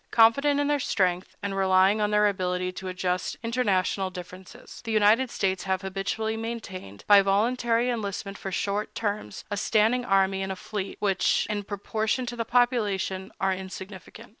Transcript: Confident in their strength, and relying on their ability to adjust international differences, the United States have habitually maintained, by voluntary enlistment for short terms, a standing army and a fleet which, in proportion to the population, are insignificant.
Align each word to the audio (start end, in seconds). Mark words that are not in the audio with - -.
Confident 0.09 0.59
in 0.59 0.65
their 0.65 0.79
strength, 0.79 1.35
and 1.43 1.55
relying 1.55 2.01
on 2.01 2.09
their 2.09 2.25
ability 2.27 2.71
to 2.71 2.87
adjust 2.87 3.37
international 3.43 4.09
differences, 4.09 4.81
the 4.83 4.91
United 4.91 5.29
States 5.29 5.65
have 5.65 5.83
habitually 5.83 6.35
maintained, 6.35 7.03
by 7.05 7.21
voluntary 7.21 7.87
enlistment 7.87 8.35
for 8.35 8.51
short 8.51 8.95
terms, 8.95 9.45
a 9.51 9.57
standing 9.57 10.03
army 10.03 10.41
and 10.41 10.51
a 10.51 10.55
fleet 10.55 10.97
which, 10.99 11.45
in 11.51 11.61
proportion 11.61 12.25
to 12.25 12.35
the 12.35 12.45
population, 12.45 13.31
are 13.39 13.53
insignificant. 13.53 14.29